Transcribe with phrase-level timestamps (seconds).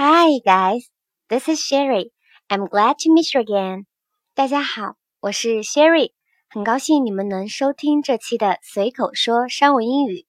[0.00, 0.86] Hi guys,
[1.28, 2.12] this is Sherry.
[2.48, 3.86] I'm glad to meet you again.
[4.32, 6.12] 大家好，我是 Sherry，
[6.48, 10.24] 很高兴你们能收听这期的随口说商务英语。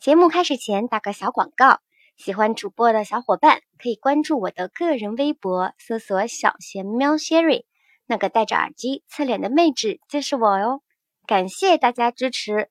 [0.00, 1.80] 节目开始前打个小广告，
[2.16, 7.64] 喜欢主播的小伙伴可以关注我的个人微博，搜索“小贤喵 Sherry”，
[8.06, 10.82] 那个戴着耳机侧脸的妹纸就是我哟。
[11.26, 12.70] 感谢大家支持。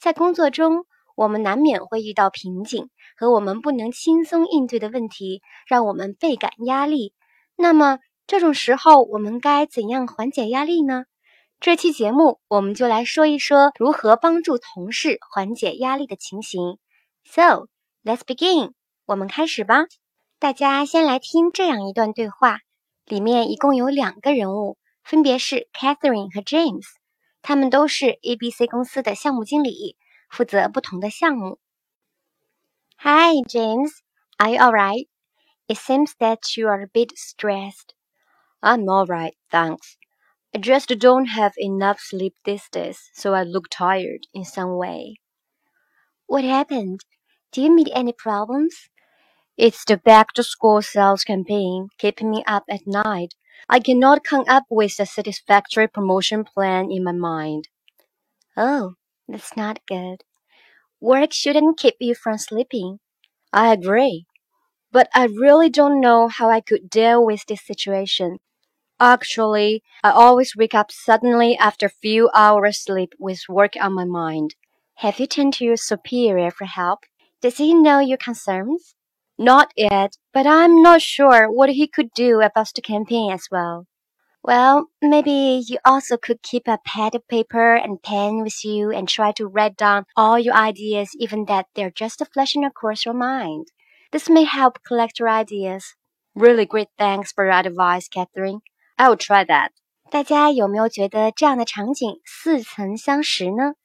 [0.00, 2.88] 在工作中，我们难免会遇到瓶颈
[3.18, 7.12] 和我们不能轻松应对的问题，让我们倍感压力。
[7.56, 11.04] 那么这种时候，我们该怎样缓解压力呢？
[11.58, 16.78] 这期节目我们就来说一说如何帮助同事缓解压力的情形。
[17.24, 17.66] So
[18.04, 18.74] let's begin，
[19.06, 19.86] 我们开始吧。
[20.38, 22.60] 大家先来听这样一段对话，
[23.04, 26.86] 里面一共有两个人物，分别是 Catherine 和 James，
[27.42, 29.96] 他们都是 ABC 公司的项目经理，
[30.30, 31.58] 负责不同的项目。
[33.02, 34.02] Hi James.
[34.38, 35.08] Are you alright?
[35.68, 37.94] It seems that you are a bit stressed.
[38.62, 39.96] I'm alright, thanks.
[40.54, 45.16] I just don't have enough sleep these days, so I look tired in some way.
[46.26, 47.00] What happened?
[47.52, 48.90] Do you meet any problems?
[49.56, 53.34] It's the back to school sales campaign keeping me up at night.
[53.68, 57.68] I cannot come up with a satisfactory promotion plan in my mind.
[58.56, 58.94] Oh,
[59.28, 60.24] that's not good.
[61.00, 63.00] Work shouldn't keep you from sleeping.
[63.52, 64.26] I agree.
[64.92, 68.38] But I really don't know how I could deal with this situation.
[69.00, 74.04] Actually, I always wake up suddenly after a few hours sleep with work on my
[74.04, 74.54] mind.
[74.98, 77.00] Have you turned to your superior for help?
[77.42, 78.94] Does he know your concerns?
[79.36, 83.87] Not yet, but I'm not sure what he could do about the campaign as well.
[84.47, 89.07] Well, maybe you also could keep a pad of paper and pen with you and
[89.07, 93.67] try to write down all your ideas, even that they're just flashing across your mind.
[94.11, 95.95] This may help collect your ideas.
[96.35, 98.59] Really great thanks for your advice, Catherine.
[98.97, 99.69] I will try that.
[100.09, 103.75] 大家有没有觉得这样的场景似曾相识呢？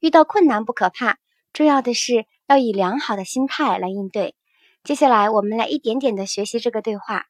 [0.00, 1.18] 遇到困难不可怕，
[1.52, 4.34] 重要的是要以良好的心态来应对。
[4.82, 7.26] 接下来我们来一点点的学习这个对话。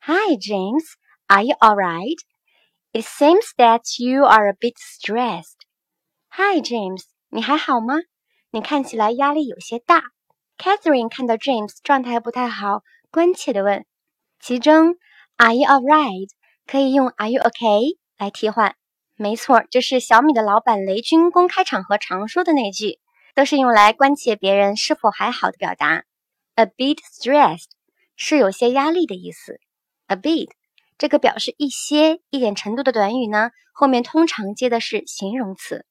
[0.00, 0.84] Hi James,
[1.29, 2.17] Are you all right?
[2.91, 5.59] It seems that you are a bit stressed.
[6.31, 7.95] Hi James, 你还好吗？
[8.51, 10.03] 你看起来压力有些大。
[10.57, 12.81] Catherine 看到 James 状态不太好，
[13.11, 13.85] 关切地问。
[14.39, 14.97] 其中
[15.37, 16.29] Are you alright?
[16.65, 18.75] 可以用 Are you okay 来替换，
[19.15, 22.99] 没错，就是小米的老板雷军公开场合常说的那句，
[23.35, 26.03] 都是用来关切别人是否还好的表达。
[26.55, 27.69] A bit stressed
[28.15, 29.59] 是有些压力的意思。
[30.07, 30.49] A bit
[30.99, 35.85] 这个表示一些、一点程度的短语呢，后面通常接的是形容词。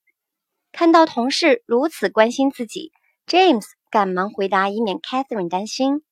[0.70, 2.92] 看到同事如此关心自己
[3.26, 6.02] ，James 赶忙回答，以免 Catherine 担心。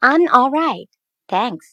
[0.00, 0.88] I'm all right,
[1.28, 1.64] thanks.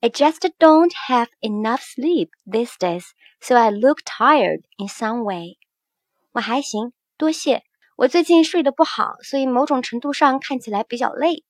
[0.00, 3.06] I just don't have enough sleep these days,
[3.40, 5.56] so I look tired in some way.
[6.32, 7.64] 我还行，多谢。
[7.96, 11.44] 我最近睡得不好，所以某种程度上看起来比较累。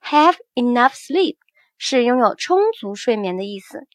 [0.00, 1.36] Have enough sleep
[1.84, 3.88] 是拥有充足睡眠的意思。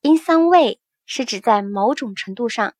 [0.00, 2.74] In some way 是指在某种程度上。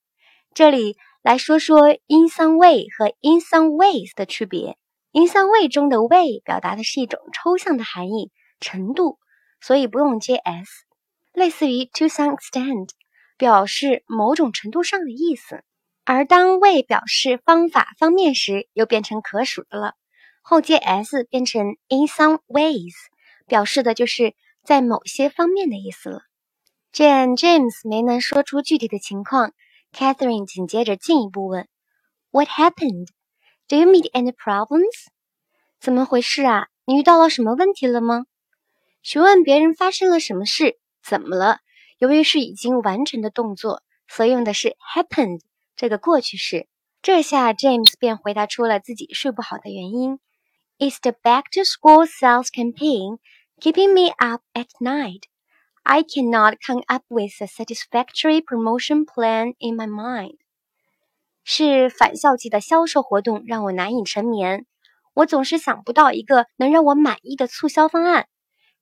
[0.54, 4.78] 这里来说说 in some way 和 in some ways 的区别。
[5.10, 8.30] In some way 中的 way 表达的是一种抽象的含义，
[8.60, 9.18] 程度。
[9.60, 10.70] 所以不用接 s，
[11.32, 12.90] 类似于 to some extent，
[13.36, 15.64] 表示某种程度上的意思。
[16.04, 19.94] 而当 way 表示方法方面时，又变成可数的了，
[20.40, 22.92] 后接 s 变成 in some ways，
[23.48, 26.22] 表示的就是在某些方面的意思了。
[26.92, 29.52] 见 James 没能说出具体的情况
[29.92, 31.68] ，Catherine 紧接着进一步问
[32.30, 33.08] ：What happened?
[33.68, 35.06] Do you meet any problems?
[35.80, 36.66] 怎么回事啊？
[36.84, 38.26] 你遇到了什么问题了吗？
[39.02, 41.58] 询问别人发生了什么事，怎么了？
[41.98, 45.40] 由于是已经完成的动作，所以用的是 happened
[45.76, 46.68] 这个过去式。
[47.00, 50.20] 这下 James 便回答出了自己睡不好的原因
[50.78, 53.18] ：It's the back-to-school sales campaign
[53.62, 55.26] keeping me up at night.
[55.84, 60.38] I cannot come up with a satisfactory promotion plan in my mind.
[61.44, 64.66] 是返校季的销售活动让我难以成眠，
[65.14, 68.26] 我总是想不到一个能让我满意的促销方案。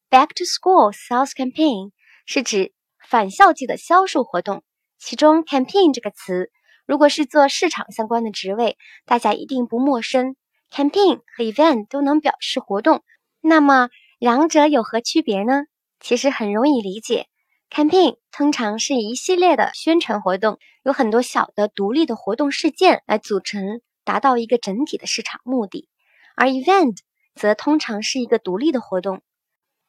[0.09, 1.91] Back to school sales campaign
[2.25, 2.73] 是指
[3.07, 4.65] 返校季的销售活动，
[4.99, 6.51] 其中 campaign 这个词，
[6.87, 10.37] 如果是做市场相关的职位，大家一定不陌生。
[10.71, 13.03] campaign 和 event 都能表示活动，
[13.43, 13.91] 那么
[14.21, 15.63] 两者有何区别呢？
[15.99, 17.27] 其实很容易理解。
[17.71, 25.89] campaign 通常是一系列的宣传活动，有很多小的独立的活动事件来组成，达到一个整体的市场目的，
[26.37, 26.99] 而 event
[27.35, 29.23] 则通常是一个独立的活动。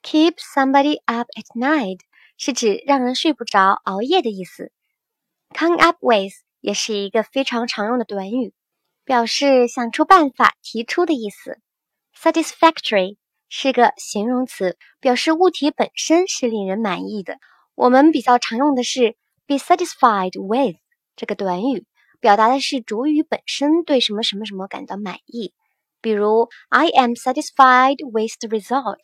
[0.02, 2.00] Keep somebody up at night
[2.38, 4.72] 是指让人睡不着、熬夜的意思。
[5.54, 6.32] Come up with
[6.62, 8.54] 也是一个非常常用的短语，
[9.04, 11.60] 表示想出办法、提出的意思。
[12.16, 13.18] Satisfactory
[13.54, 17.38] 是个形容词，表示物体本身是令人满意的。
[17.76, 20.78] 我们比较常用的是 be satisfied with
[21.18, 21.86] 这个短语，
[22.22, 25.54] 表达的是主语本身对什么什么什么感到满意。
[26.00, 29.00] 比如，I am satisfied with the result。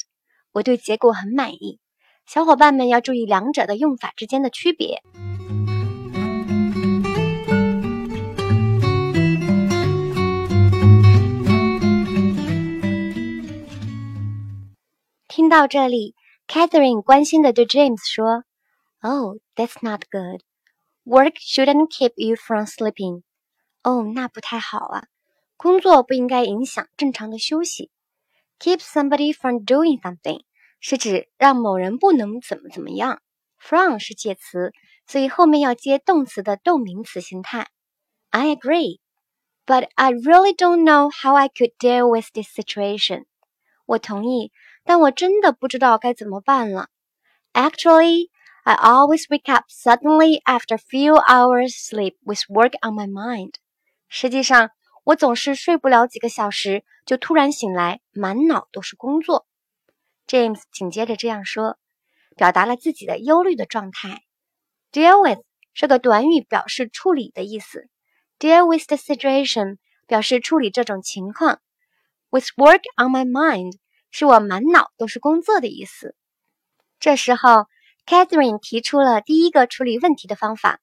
[0.53, 1.81] 我对结果很满意。
[2.25, 5.03] 小伙伴们要注意两者的用法之间的区别。
[15.56, 16.14] 到这里，
[16.46, 20.42] Catherine 关心的对 James 说：“Oh, that's not good.
[21.04, 23.22] Work shouldn't keep you from sleeping.”
[23.82, 25.04] 哦，那不太好啊。
[25.56, 27.90] 工作不应该影响正常的休息。
[28.58, 30.42] Keep somebody from doing something
[30.80, 33.22] 是指让某人不能怎么怎么样。
[33.58, 34.72] From 是介词，
[35.06, 37.69] 所以后面要接动词的动名词形态。
[38.30, 38.98] I agree,
[39.64, 43.24] but I really don't know how I could deal with this situation.
[43.86, 44.52] 我同意，
[44.86, 46.88] 但我真的不知道该怎么办了。
[47.52, 48.30] Actually,
[48.64, 53.54] I always wake up suddenly after a few hours sleep with work on my mind.
[54.08, 54.70] 实际上，
[55.04, 59.46] 我总是睡不了几个小时，就突然醒来，满脑都是工作。
[60.26, 61.78] James 紧接着这样说，
[62.36, 64.22] 表达了自己的忧虑的状态。
[64.92, 65.40] Deal with
[65.74, 67.88] 是个短语，表示处理的意思。
[68.38, 71.60] Deal with the situation 表示处理这种情况。
[72.30, 73.74] With work on my mind
[74.10, 76.14] 是我满脑都是工作的意思。
[77.00, 77.66] 这时候，
[78.06, 80.80] Catherine 提出了第一个处理问题的方法：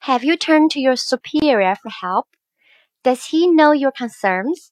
[0.00, 4.68] Have you turned to your superior for help？Does he know your concerns？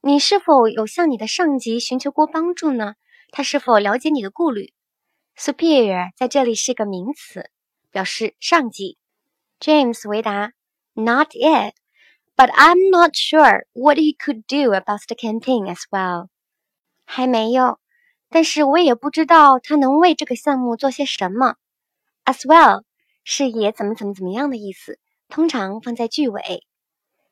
[0.00, 2.94] 你是否有向你的上级寻求过帮助呢？
[3.30, 4.74] 他是否了解你的顾虑？
[5.36, 7.50] Superior 在这里是个名词，
[7.90, 8.98] 表示上级。
[9.60, 10.52] James 回答：
[10.94, 11.72] Not yet,
[12.36, 16.28] but I'm not sure what he could do about the campaign as well。
[17.09, 17.79] 还没有，
[18.29, 21.55] 但是我也不知道他能为这个项目做些什么。
[22.25, 22.83] As well
[23.23, 24.99] 是也怎么怎么怎么样的意思，
[25.29, 26.65] 通常放在句尾。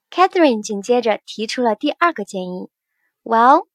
[0.09, 2.69] Catherine 紧接着提出了第二个建议。
[3.23, 3.67] Well,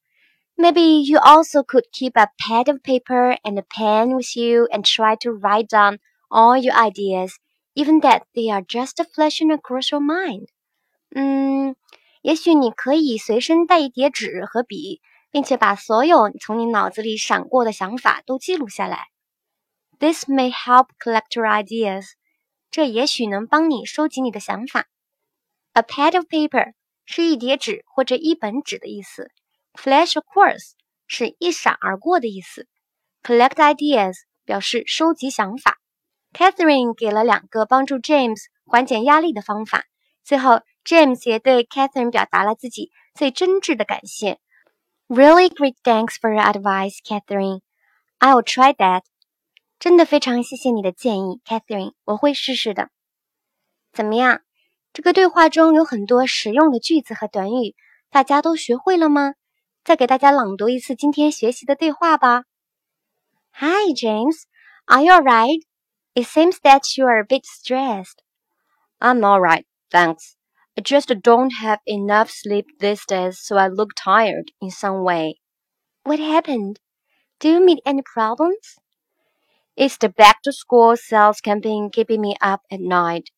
[0.57, 4.85] maybe you also could keep a pad of paper and a pen with you and
[4.85, 5.99] try to write down
[6.31, 7.35] all your ideas,
[7.75, 10.47] even that they are just flashing across your mind.
[11.15, 11.77] 嗯，
[12.23, 19.07] 也许你可以随身带一叠纸和笔，并且把所有从你脑子里闪过的想法都记录下来。
[19.99, 22.07] This may help collect your ideas.
[22.71, 24.87] 这也许能帮你收集你的想法。
[25.73, 26.73] a pad of paper
[27.05, 29.31] 是一叠纸或者一本纸的意思。
[29.75, 30.73] Flash across
[31.07, 32.67] 是一闪而过的意思。
[33.23, 35.79] Collect ideas 表示收集想法。
[36.33, 39.85] Catherine 给了两个帮助 James 缓解压力的方法。
[40.25, 44.41] 最后，James 也对 Catherine 表达了自己最真挚的感谢。
[45.10, 47.62] Really great thanks for your advice, Catherine.
[48.20, 49.04] I'll try that.
[49.78, 52.90] 真的非常谢谢你的建议，Catherine，我会试试的。
[53.94, 54.42] 怎么样？
[54.94, 57.76] 这个对话中有很多实用的句子和短语，
[58.10, 59.34] 大家都学会了吗？
[59.84, 62.46] 再给大家朗读一次今天学习的对话吧。
[63.52, 64.44] Hi James,
[64.86, 65.62] are you alright?
[66.14, 68.20] It seems that you are a bit stressed.
[69.00, 70.36] I'm alright, thanks.
[70.77, 75.39] I just don't have enough sleep these days, so I look tired in some way.
[76.05, 76.81] What happened?
[77.41, 78.79] Do you meet any problems?
[79.75, 83.31] It's the back to school sales campaign keeping me up at night.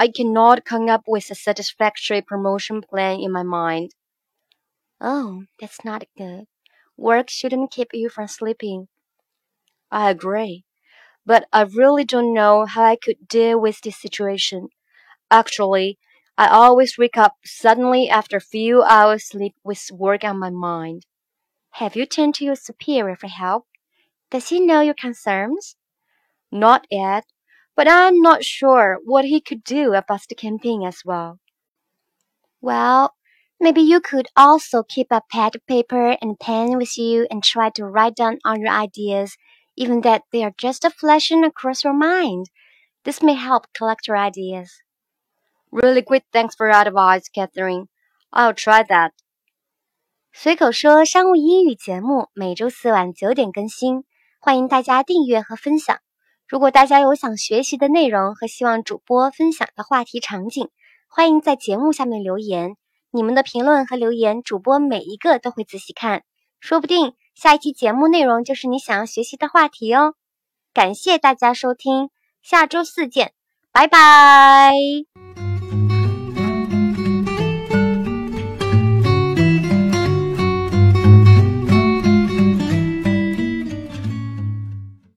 [0.00, 3.92] I cannot come up with a satisfactory promotion plan in my mind.
[4.98, 6.46] Oh, that's not good.
[6.96, 8.88] Work shouldn't keep you from sleeping.
[9.92, 10.64] I agree,
[11.26, 14.70] but I really don't know how I could deal with this situation.
[15.30, 15.98] Actually,
[16.40, 21.04] I always wake up suddenly after a few hours sleep with work on my mind.
[21.72, 23.66] Have you turned to your superior for help?
[24.30, 25.76] Does he know your concerns?
[26.50, 27.26] Not yet,
[27.76, 31.40] but I'm not sure what he could do about the campaign as well.
[32.62, 33.16] Well,
[33.60, 37.68] maybe you could also keep a pad of paper and pen with you and try
[37.68, 39.36] to write down all your ideas,
[39.76, 42.46] even that they are just a flashing across your mind.
[43.04, 44.80] This may help collect your ideas.
[45.70, 47.86] Really great thanks for your advice, Catherine.
[48.30, 49.12] I'll try that.
[50.32, 54.04] 随口说商务英语节目每周四晚九点更新，
[54.40, 55.98] 欢迎大家订阅和分享。
[56.48, 60.68] 如果大家有想学习的内容和希望主播分享的话题场景，
[61.08, 62.76] 欢迎在节目下面留言。
[63.12, 66.22] 你们的评论和留言，主播每一个都会仔细看，
[66.60, 70.14] 说不定下一期节目内容就是你想要学习的话题哦。
[70.72, 72.10] 感谢大家收听，
[72.42, 73.32] 下周四见，
[73.72, 75.29] 拜拜。